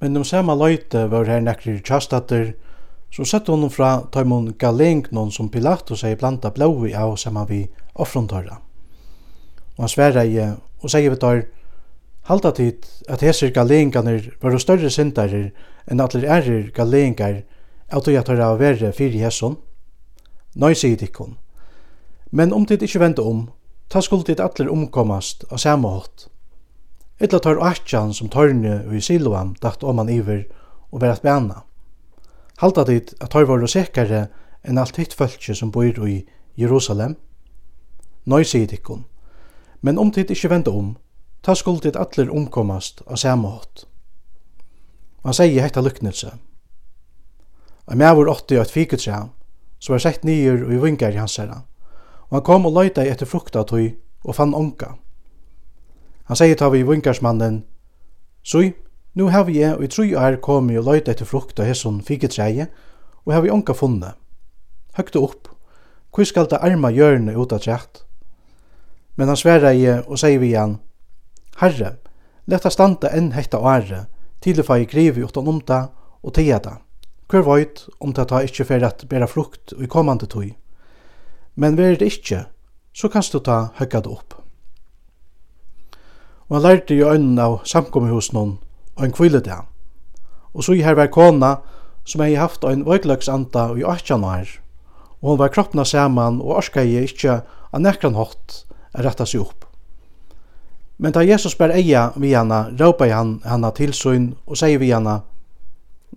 Men 0.00 0.16
om 0.16 0.24
sama 0.24 0.54
løyte 0.54 1.06
var 1.10 1.28
her 1.30 1.40
nekri 1.40 1.78
kjastatter, 1.80 2.52
så 3.10 3.24
sette 3.24 3.52
hun 3.52 3.70
fra 3.72 4.02
taimon 4.12 4.52
galengnån 4.58 5.30
som 5.32 5.48
Pilatus 5.48 6.04
er 6.04 6.18
blanda 6.20 6.50
blåi 6.52 6.92
av 6.92 7.16
saman 7.16 7.48
vi 7.48 7.62
offrontøyra. 7.94 8.58
Og 9.76 9.84
han 9.86 9.92
sverre 9.92 10.26
i 10.26 10.36
og 10.82 10.90
sier 10.92 11.10
vi 11.10 11.16
tar, 11.20 11.46
halda 12.28 12.52
tid 12.52 12.84
at 13.08 13.22
heser 13.24 13.54
galenganer 13.54 14.28
var 14.42 14.58
større 14.60 14.90
syndarer 14.92 15.50
enn 15.86 16.02
atler 16.02 16.26
erir 16.28 16.70
galengar 16.76 17.42
av 17.88 18.04
tog 18.04 18.18
at 18.18 18.28
høyra 18.28 18.52
verre 18.60 18.92
fyri 18.92 19.22
hesson. 19.22 19.56
Nøy 20.56 20.74
sier 20.74 20.98
dikkon. 21.00 21.36
Men 22.30 22.52
om 22.52 22.66
tid 22.66 22.82
ikkje 22.82 23.00
vente 23.00 23.22
om, 23.22 23.46
ta 23.88 24.02
skuld 24.02 24.26
tid 24.26 24.42
atler 24.42 24.68
omkommast 24.72 25.46
av 25.50 25.62
samme 25.62 25.88
hatt. 25.94 26.26
Etla 27.18 27.38
tar 27.40 27.60
atjan 27.64 28.12
som 28.12 28.28
tørne 28.28 28.82
og 28.84 28.96
i 28.96 29.00
Siloam 29.00 29.54
dagt 29.62 29.84
om 29.84 29.98
han 29.98 30.10
iver 30.12 30.44
og 30.92 31.00
verat 31.00 31.22
bæna. 31.24 31.62
Halda 32.60 32.84
dit 32.84 33.14
at 33.20 33.30
tar 33.32 33.46
var 33.48 33.64
sikkare 33.66 34.26
enn 34.64 34.78
alt 34.78 34.96
hitt 34.96 35.14
fölkje 35.16 35.54
som 35.54 35.70
bor 35.72 36.08
i 36.08 36.26
Jerusalem. 36.56 37.16
Nøy 38.26 38.44
sier 38.44 38.66
dikkon. 38.66 39.06
Men 39.80 39.98
om 39.98 40.10
tid 40.10 40.30
ikkje 40.30 40.50
venda 40.50 40.70
om, 40.70 40.96
ta 41.42 41.54
skuld 41.54 41.82
dit 41.82 41.96
atler 41.96 42.32
omkommast 42.32 43.02
av 43.06 43.16
samme 43.16 43.48
hatt. 43.48 43.86
Han 45.24 45.34
sier 45.36 45.62
hetta 45.62 45.80
lyknelse. 45.80 46.32
Og 47.86 47.96
med 47.96 48.14
vår 48.18 48.28
åtti 48.28 48.58
og 48.58 48.66
et 48.66 48.72
fiket 48.74 49.04
seg, 49.04 49.30
så 49.78 49.92
var 49.92 50.02
sett 50.02 50.24
nyer 50.24 50.64
og 50.66 50.72
i 50.74 50.80
vingar 50.82 51.14
i 51.14 51.20
hans 51.20 51.36
herra. 51.38 51.62
Og 52.28 52.40
han 52.40 52.46
kom 52.46 52.66
og 52.66 52.74
løyta 52.74 53.04
etter 53.06 53.28
frukta 53.28 53.62
tøy 53.64 53.94
og 54.24 54.34
fann 54.34 54.54
onka. 54.54 54.96
Han 56.26 56.38
sier 56.38 56.58
ta 56.58 56.68
vi 56.70 56.82
vinkarsmannen, 56.82 57.64
«Sui, 58.42 58.74
nu 59.14 59.28
har 59.30 59.44
vi 59.44 59.60
jeg 59.60 59.74
og 59.74 59.84
i 59.84 59.88
tru 59.90 60.04
er 60.18 60.40
komi 60.42 60.76
og 60.78 60.86
løyta 60.86 61.14
etter 61.14 61.26
frukt 61.26 61.58
av 61.58 61.66
hesson 61.66 62.00
figetreie, 62.02 62.68
og 63.24 63.32
har 63.34 63.42
vi 63.42 63.50
onka 63.50 63.74
funne. 63.74 64.12
Høgte 64.98 65.22
opp, 65.22 65.48
hvor 66.14 66.24
skal 66.24 66.48
det 66.50 66.60
arma 66.62 66.90
hjørne 66.94 67.34
ut 67.36 67.52
av 67.52 67.62
trekt? 67.64 68.04
Men 69.16 69.28
han 69.28 69.38
sverra 69.40 69.72
i 69.74 69.86
og 69.88 70.18
sier 70.20 70.38
vi 70.42 70.52
igjen, 70.52 70.78
Herre, 71.60 71.96
leta 72.46 72.70
standa 72.70 73.10
enn 73.16 73.32
hekta 73.32 73.58
åre, 73.58 74.04
tilfai 74.44 74.84
grivi 74.86 75.24
utan 75.24 75.48
omta 75.48 75.80
og 76.22 76.34
teada. 76.36 76.78
Hver 77.26 77.42
veit 77.46 77.86
om 77.98 78.12
det 78.14 78.28
ta 78.30 78.42
ikkje 78.44 78.66
fer 78.68 78.84
at 78.86 79.06
bera 79.10 79.26
frukt 79.26 79.72
og 79.74 79.82
i 79.82 79.90
kommande 79.90 80.28
tøy. 80.30 80.52
Men 81.56 81.78
ver 81.78 81.96
det 81.98 82.12
ikkje, 82.12 82.44
så 82.92 83.08
kanst 83.08 83.32
du 83.32 83.40
ta 83.40 83.72
høgga 83.80 84.04
det 84.04 84.12
opp 84.12 84.45
og 86.48 86.56
han 86.56 86.62
lærte 86.62 86.94
i 86.94 87.02
øynene 87.02 87.42
av 87.42 87.58
samkommehusnån 87.64 88.52
og 88.96 89.04
en 89.04 89.12
kviledag. 89.12 89.66
Og 90.54 90.64
så 90.64 90.72
i 90.72 90.82
her 90.82 90.94
var 90.94 91.12
kona 91.12 91.56
som 92.06 92.22
hei 92.22 92.36
haft 92.38 92.64
ein 92.64 92.84
vøytløksanda 92.86 93.68
i 93.76 93.82
18 93.82 94.24
år, 94.24 94.48
og 95.20 95.30
hon 95.30 95.38
var 95.38 95.52
kroppna 95.52 95.84
saman 95.84 96.40
og 96.40 96.56
orska 96.60 96.84
i 96.86 97.00
ikkje 97.02 97.40
av 97.72 97.82
nekran 97.82 98.14
hått 98.14 98.62
er 98.94 99.04
retta 99.04 99.26
seg 99.26 99.42
opp. 99.42 99.66
Men 100.98 101.12
da 101.12 101.24
Jesus 101.26 101.56
ber 101.58 101.74
eia 101.74 102.12
vi 102.16 102.32
hana, 102.32 102.70
råpa 102.78 103.06
i 103.06 103.12
han 103.12 103.40
hana 103.44 103.70
til 103.76 103.92
og 104.46 104.56
sier 104.56 104.78
vi 104.78 104.92
hana, 104.92 105.22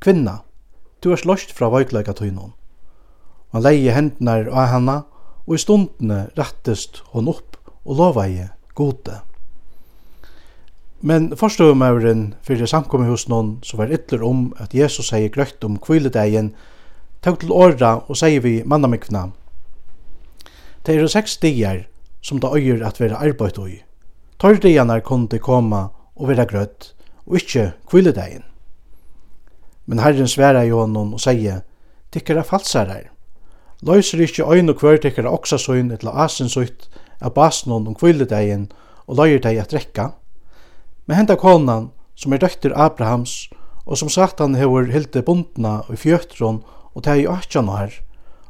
Kvinna, 0.00 0.40
du 1.02 1.12
er 1.12 1.20
slåst 1.20 1.52
fra 1.52 1.68
vøytløyga 1.68 2.14
tøynon. 2.14 2.54
Og 3.50 3.58
han 3.58 3.62
leie 3.66 3.92
hendnar 3.92 4.48
av 4.48 4.70
hana, 4.70 5.02
og 5.46 5.54
i 5.54 5.58
stundene 5.58 6.30
rettest 6.38 7.02
hon 7.12 7.28
opp 7.28 7.58
og 7.84 7.98
lova 7.98 8.28
i 8.30 8.46
gode. 8.74 9.20
Men 11.02 11.32
forstøvumøveren 11.36 12.34
fyrir 12.46 12.68
samkommet 12.70 13.10
hos 13.10 13.24
noen 13.26 13.56
som 13.66 13.80
var 13.80 13.90
ytler 13.90 14.20
om 14.22 14.52
at 14.62 14.74
Jesus 14.74 15.08
sier 15.10 15.32
grøtt 15.34 15.64
om 15.66 15.80
kviledegjen, 15.82 16.52
tog 17.26 17.40
til 17.42 17.50
åra 17.50 17.96
og 18.06 18.18
sier 18.18 18.42
vi 18.44 18.60
mannamikvna. 18.62 19.24
Det 20.86 20.94
er 20.94 21.10
seks 21.10 21.40
dier 21.42 21.88
som 22.22 22.38
det 22.38 22.52
øyer 22.54 22.86
at 22.86 23.00
være 23.02 23.18
arbeid 23.18 23.58
i. 23.66 23.80
Tør 24.38 24.62
dierne 24.62 25.00
kunne 25.02 25.42
komme 25.42 25.88
og 26.14 26.28
være 26.28 26.46
grøtt, 26.46 26.92
og 27.26 27.42
ikke 27.42 27.72
kviledegjen. 27.90 28.46
Men 29.86 29.98
Herren 29.98 30.30
sverar 30.30 30.62
jo 30.70 30.84
honom 30.84 31.14
og 31.18 31.20
sier, 31.20 31.64
«Tikkara 32.14 32.46
falsarar, 32.46 33.10
løyser 33.82 34.22
ikkje 34.22 34.46
øyn 34.46 34.70
og 34.70 34.78
kvør 34.78 35.02
tikkara 35.02 35.34
oksasøyn 35.34 35.90
etla 35.90 36.14
asensutt 36.24 36.86
av 37.18 37.34
basen 37.34 37.72
om 37.74 37.94
kviledegjen 37.94 38.68
og 39.08 39.18
løyer 39.18 39.42
deg 39.42 39.64
at 39.66 39.74
rekka.» 39.74 40.12
Men 41.06 41.16
henda 41.16 41.36
konan, 41.36 41.90
som 42.14 42.32
er 42.32 42.42
døkter 42.42 42.74
Abrahams, 42.78 43.50
og 43.86 43.98
som 43.98 44.10
sagt 44.12 44.40
han 44.40 44.54
hever 44.54 44.90
hilde 44.92 45.22
bundna 45.26 45.80
og 45.88 45.98
fjötrun 45.98 46.62
og 46.94 47.02
teg 47.02 47.24
i 47.24 47.28
atjan 47.30 47.70
her, 47.72 47.94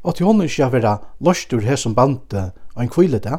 og 0.02 0.16
til 0.16 0.28
hon 0.28 0.42
ikkje 0.44 0.68
vera 0.72 0.98
lost 1.20 1.52
ur 1.54 1.64
hesson 1.64 1.94
bante 1.94 2.50
og 2.74 2.82
ein 2.82 2.92
kvile 2.92 3.20
det. 3.22 3.38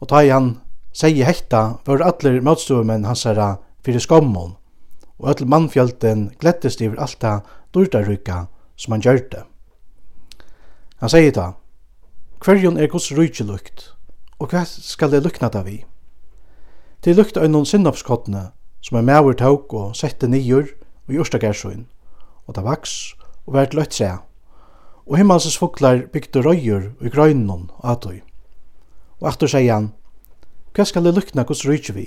Og 0.00 0.08
teg 0.08 0.30
han 0.32 0.54
segi 0.96 1.24
hekta, 1.26 1.80
var 1.84 2.04
allir 2.06 2.40
møtstuvumenn 2.42 3.04
hans 3.04 3.26
herra 3.28 3.58
fyrir 3.84 4.00
skommon, 4.00 4.56
og 5.20 5.34
öll 5.34 5.46
mannfjölden 5.46 6.30
glettest 6.40 6.80
iver 6.80 7.00
alt 7.00 7.20
det 7.20 7.40
dyrdarryka 7.74 8.46
som 8.76 8.96
han 8.96 9.04
gjørte. 9.04 9.44
Han 11.00 11.12
segi 11.12 11.30
da, 11.36 11.52
hverjon 12.40 12.80
er 12.80 12.88
Guds 12.88 13.10
rujtjelukt, 13.12 13.90
og 14.40 14.52
hva 14.52 14.64
skal 14.64 15.12
det 15.12 15.24
lukna 15.24 15.52
da 15.52 15.62
vi? 15.66 15.82
Det 17.00 17.14
lukta 17.16 17.40
av 17.40 17.48
noen 17.48 17.64
sinnapskottene 17.64 18.50
som 18.84 18.98
er 18.98 19.04
maver 19.08 19.36
tåk 19.40 19.72
og 19.72 19.94
sette 19.96 20.28
nyer 20.28 20.66
og 21.08 21.14
jorsta 21.14 21.38
gersøyn, 21.40 21.86
og 22.44 22.56
det 22.58 22.64
vaks 22.66 22.96
og 23.46 23.54
vært 23.54 23.72
løtt 23.72 23.96
sæ. 23.96 24.18
Og 25.08 25.16
himmelses 25.16 25.56
fuglar 25.56 26.02
bygde 26.12 26.42
røyer 26.44 26.90
og 27.00 27.08
grøynen 27.14 27.70
og 27.78 27.86
atøy. 27.94 28.20
Og 29.20 29.30
aftur 29.32 29.48
sier 29.48 29.72
han, 29.72 29.88
hva 30.76 30.84
skal 30.84 31.08
det 31.08 31.14
lukna 31.16 31.46
hos 31.48 31.64
rydtje 31.64 31.96
vi? 31.96 32.04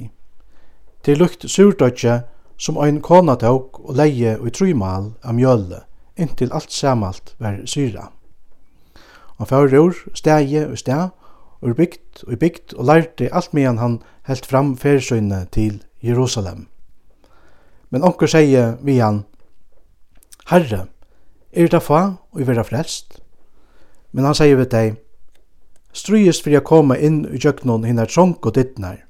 Det 1.02 1.18
lukt 1.18 1.50
surdøtje 1.50 2.20
som 2.62 2.78
ein 2.78 3.02
kona 3.02 3.34
tåk 3.42 3.82
og 3.82 3.98
leie 3.98 4.38
og 4.38 4.52
i 4.52 4.54
trymal 4.54 5.16
av 5.26 5.34
mjølle, 5.34 5.82
inntil 6.22 6.54
alt 6.54 6.70
samalt 6.72 7.34
var 7.42 7.64
syra. 7.66 8.12
Han 9.42 9.50
fyrir 9.50 9.80
ur, 9.82 9.98
stegi 10.14 10.62
og 10.62 10.78
steg, 10.78 11.10
ur 11.64 11.74
bygd 11.74 12.26
og 12.28 12.40
bygd 12.40 12.76
og 12.78 12.86
lærte 12.86 13.30
alt 13.32 13.54
medan 13.54 13.78
han 13.78 14.02
helt 14.28 14.46
fram 14.46 14.76
fersøyne 14.78 15.46
til 15.52 15.84
Jerusalem. 16.04 16.68
Men 17.90 18.04
onker 18.04 18.28
sier 18.28 18.76
vi 18.84 18.98
han, 19.00 19.24
Herre, 20.50 20.88
er 21.54 21.68
det 21.72 21.84
fa 21.84 22.02
og 22.32 22.42
i 22.42 22.48
vera 22.48 22.66
frelst? 22.68 23.22
Men 24.12 24.26
han 24.26 24.36
sier 24.36 24.60
vi 24.60 24.66
deg, 24.70 25.00
Strujist 25.94 26.42
fyrir 26.42 26.58
a 26.58 26.66
koma 26.66 26.96
inn 26.98 27.20
i 27.30 27.38
kjøkkenon 27.38 27.84
hinnar 27.86 28.10
trånk 28.10 28.48
og 28.50 28.56
dittnar. 28.56 29.04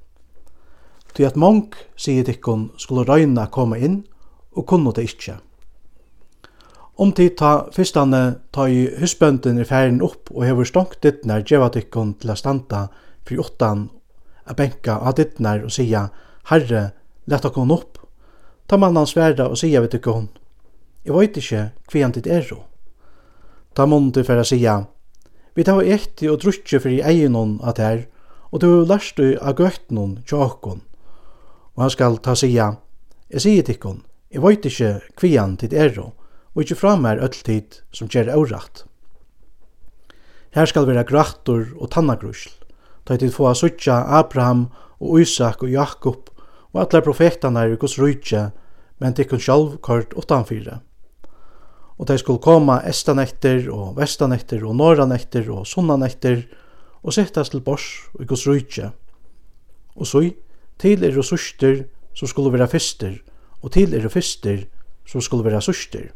Ty 1.16 1.24
at 1.24 1.38
mong, 1.40 1.72
sier 1.96 2.26
tikkon, 2.26 2.68
skulle 2.76 3.06
røyna 3.08 3.46
koma 3.48 3.78
inn 3.80 4.02
og 4.52 4.66
kunne 4.68 4.92
det 4.92 5.06
ikkje. 5.08 5.38
Om 6.96 7.10
tid 7.12 7.36
ta 7.36 7.66
fyrstane 7.74 8.36
ta 8.54 8.68
i 8.70 8.84
husbønden 9.00 9.58
i 9.58 9.64
færen 9.66 9.98
opp 10.06 10.30
og 10.30 10.44
hever 10.46 10.68
stongt 10.68 11.00
dittnar 11.02 11.42
djeva 11.42 11.66
tykkon 11.74 12.12
til 12.22 12.30
a 12.30 12.36
standa 12.38 12.84
fri 13.26 13.38
åttan 13.42 13.88
a 14.46 14.54
benka 14.54 15.00
av 15.00 15.16
dittnar 15.18 15.64
og 15.66 15.74
sia 15.74 16.06
Herre, 16.44 16.92
leta 17.26 17.50
kon 17.50 17.72
opp. 17.72 17.98
Ta 18.68 18.76
mannan 18.76 19.08
sværa 19.10 19.48
og 19.48 19.58
sia 19.58 19.80
vi 19.80 19.90
tykkon 19.90 20.28
Jeg 21.04 21.14
veit 21.16 21.36
ikkje 21.36 21.66
kvian 21.90 22.12
dit 22.12 22.26
er 22.26 22.46
Ta 23.74 23.86
mundi 23.86 24.22
til 24.22 24.38
a 24.38 24.44
sia 24.44 24.86
Vi 25.54 25.64
tar 25.64 25.82
etti 25.82 26.28
og 26.30 26.40
drutje 26.40 26.78
fri 26.78 27.02
einon 27.02 27.60
at 27.64 27.78
her 27.78 28.06
og 28.52 28.60
du 28.60 28.84
lærst 28.86 29.16
du 29.16 29.34
av 29.42 29.56
gøytnon 29.58 30.22
tjokkon 30.26 30.82
og 31.74 31.82
han 31.82 31.90
skal 31.90 32.18
ta 32.22 32.34
sia 32.34 32.76
Jeg 33.28 33.40
sier 33.40 33.66
tykkon, 33.66 34.04
jeg 34.30 34.42
veit 34.42 34.62
ikkje 34.64 35.00
kvian 35.18 35.56
dit 35.56 35.72
er 35.72 35.90
og 36.54 36.62
ikkje 36.62 36.78
fra 36.78 36.94
mer 36.96 37.18
öll 37.22 37.42
tid 37.44 37.80
som 37.92 38.08
gjer 38.08 38.30
årætt. 38.34 38.84
Her 40.54 40.70
skal 40.70 40.86
vera 40.86 41.02
grattur 41.02 41.72
og 41.80 41.90
tannagrusl, 41.90 42.52
ta 43.04 43.16
tid 43.18 43.34
få 43.34 43.48
a 43.50 43.54
suttja 43.58 44.04
Abraham 44.20 44.68
og 45.00 45.20
Isak 45.20 45.62
og 45.66 45.70
Jakob 45.70 46.30
og 46.74 46.82
atler 46.82 47.02
profetane 47.06 47.62
er 47.62 47.74
i 47.74 47.78
gos 47.78 47.98
rujtje, 47.98 48.48
men 48.98 49.14
tikkun 49.14 49.42
sjalv 49.42 49.78
kort 49.82 50.14
utanfyre. 50.14 50.80
Og 51.98 52.08
de 52.10 52.16
skulle 52.18 52.42
koma 52.42 52.80
estanekter 52.86 53.68
og 53.70 53.94
vestanekter 53.98 54.64
og 54.66 54.74
norranekter 54.78 55.50
og 55.54 55.66
sunnanekter 55.66 56.42
og 57.02 57.14
settast 57.14 57.54
til 57.54 57.62
bors 57.62 57.86
og 58.14 58.24
i 58.24 58.28
gos 58.30 58.46
rujtje. 58.46 58.90
Og 59.94 60.06
så 60.06 60.24
til 60.78 61.04
er 61.06 61.18
og 61.18 61.26
surster 61.26 61.84
som 62.14 62.30
skulle 62.30 62.50
vera 62.54 62.66
fyster, 62.70 63.20
og 63.62 63.72
til 63.74 63.94
er 63.94 64.06
og 64.06 64.14
fyster 64.14 64.66
som 65.06 65.22
skulle 65.22 65.46
vera 65.46 65.60
surster. 65.62 66.10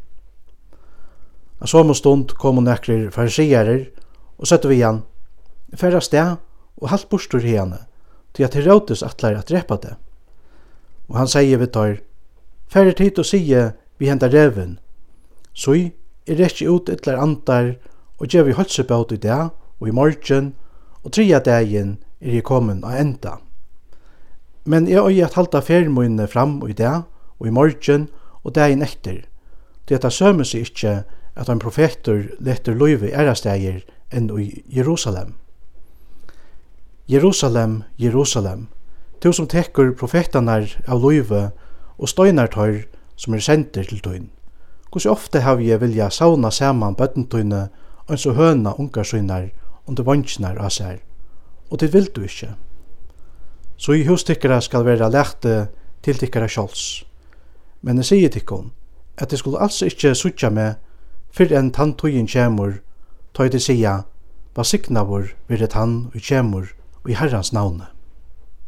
A 1.61 1.67
som 1.67 1.95
stund 1.95 2.35
kom 2.39 2.61
hun 2.61 2.69
nekrir 2.69 3.11
farsigerer 3.11 3.89
og 4.39 4.47
søtte 4.47 4.69
vi 4.71 4.79
igjen. 4.79 5.03
Færre 5.75 6.01
sted 6.01 6.37
og 6.79 6.91
halvt 6.93 7.09
bostur 7.11 7.43
henne, 7.43 7.81
til 8.35 8.47
at 8.47 8.55
Herodes 8.55 9.03
atler 9.03 9.39
at 9.39 9.49
drepa 9.51 9.77
det. 9.83 9.97
Og 11.09 11.19
han 11.19 11.29
sier 11.29 11.59
vi 11.59 11.67
tar, 11.67 11.99
Færre 12.69 12.93
tid 12.93 13.19
og 13.19 13.27
sige 13.27 13.73
vi 13.99 14.09
henta 14.09 14.29
reven, 14.29 14.79
så 15.55 15.73
er 15.75 16.37
det 16.37 16.53
ikke 16.53 16.71
ut 16.71 16.91
ytler 16.93 17.19
antar 17.19 17.75
og 18.19 18.29
gjør 18.29 18.43
vi 18.43 18.53
holdsebåt 18.53 19.13
i 19.13 19.17
dag 19.17 19.49
og 19.81 19.89
i 19.89 19.95
morgen, 19.95 20.55
og 21.03 21.13
tria 21.13 21.39
dagen 21.39 21.99
er 22.21 22.39
jeg 22.39 22.45
kommet 22.45 22.85
av 22.85 22.99
enda. 23.01 23.39
Men 24.65 24.89
jeg 24.89 25.01
har 25.01 25.25
at 25.27 25.35
halta 25.35 25.61
fermoinne 25.61 26.27
fram 26.29 26.61
i 26.69 26.73
dag 26.73 27.03
og 27.39 27.47
i 27.47 27.51
morgen 27.51 28.09
og 28.45 28.55
dagen 28.55 28.83
etter, 28.83 29.25
det 29.89 30.05
er 30.05 30.11
sømme 30.11 30.45
seg 30.45 30.69
ikke 30.69 31.03
at 31.39 31.49
ein 31.49 31.63
profetor 31.63 32.25
letter 32.43 32.75
løyve 32.75 33.13
ærasteger 33.15 33.85
enn 34.13 34.31
i 34.41 34.65
Jerusalem. 34.75 35.35
Jerusalem, 37.09 37.83
Jerusalem, 37.99 38.67
til 39.23 39.33
som 39.35 39.47
tekur 39.49 39.95
profetanar 39.97 40.67
av 40.87 41.03
løyve 41.03 41.51
og 41.99 42.11
støynar 42.11 42.51
tøyr 42.53 42.85
som 43.17 43.35
er 43.35 43.43
senter 43.43 43.87
til 43.87 44.03
tøyn. 44.03 44.29
Hvordan 44.91 45.13
ofte 45.13 45.41
har 45.41 45.57
vi 45.57 45.75
vilja 45.77 46.11
sauna 46.11 46.51
saman 46.51 46.97
bøttentøyne 46.97 47.69
og 48.09 48.19
så 48.19 48.33
høna 48.33 48.75
ungarsøynar 48.79 49.51
under 49.87 50.05
vansjnar 50.05 50.59
av 50.59 50.71
seg. 50.71 51.01
og 51.71 51.81
det 51.81 51.93
vil 51.93 52.09
du 52.17 52.23
ikkje. 52.25 52.55
Så 53.77 53.93
i 53.93 54.07
hustikkara 54.07 54.61
skal 54.61 54.85
være 54.85 55.11
lærte 55.11 55.69
til 56.03 56.19
tikkara 56.19 56.49
sjåls. 56.49 57.05
Men 57.83 57.97
jeg 57.97 58.05
sier 58.05 58.33
tikkon, 58.33 58.73
at 59.19 59.31
det 59.31 59.39
skulle 59.39 59.61
altså 59.61 59.87
ikkje 59.87 60.15
sutja 60.15 60.51
med 60.51 60.75
fyrr 61.35 61.55
enn 61.59 61.73
tann 61.75 61.95
tugin 61.99 62.29
kjemur, 62.31 62.81
tøy 63.35 63.49
til 63.53 63.63
sia, 63.63 63.95
vasiknavur 64.57 65.33
vire 65.49 65.69
tann 65.71 66.09
og 66.15 66.21
kjemur 66.21 66.73
og 67.05 67.11
i 67.13 67.19
herrans 67.19 67.53
navne. 67.53 67.87